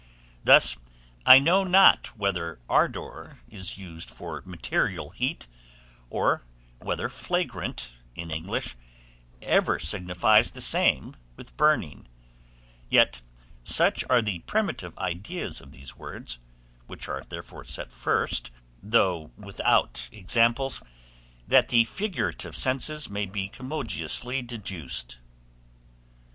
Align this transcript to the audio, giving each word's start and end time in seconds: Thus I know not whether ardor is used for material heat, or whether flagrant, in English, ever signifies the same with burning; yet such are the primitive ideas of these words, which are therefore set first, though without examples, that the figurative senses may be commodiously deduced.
Thus 0.43 0.77
I 1.27 1.37
know 1.37 1.63
not 1.63 2.17
whether 2.17 2.59
ardor 2.67 3.39
is 3.47 3.77
used 3.77 4.09
for 4.09 4.41
material 4.47 5.11
heat, 5.11 5.47
or 6.09 6.41
whether 6.79 7.07
flagrant, 7.07 7.91
in 8.15 8.31
English, 8.31 8.75
ever 9.43 9.77
signifies 9.77 10.49
the 10.49 10.59
same 10.61 11.15
with 11.35 11.55
burning; 11.55 12.07
yet 12.89 13.21
such 13.63 14.03
are 14.09 14.23
the 14.23 14.39
primitive 14.39 14.97
ideas 14.97 15.61
of 15.61 15.71
these 15.71 15.95
words, 15.95 16.39
which 16.87 17.07
are 17.07 17.21
therefore 17.29 17.63
set 17.63 17.93
first, 17.93 18.49
though 18.81 19.29
without 19.37 20.09
examples, 20.11 20.81
that 21.47 21.69
the 21.69 21.83
figurative 21.85 22.55
senses 22.55 23.07
may 23.07 23.27
be 23.27 23.49
commodiously 23.49 24.41
deduced. 24.41 25.19